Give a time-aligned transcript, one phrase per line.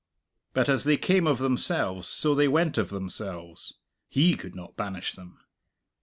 [0.53, 3.77] But as they came of themselves, so they went of themselves.
[4.09, 5.37] He could not banish them.